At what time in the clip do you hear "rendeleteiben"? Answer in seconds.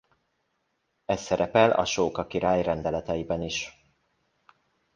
2.63-3.41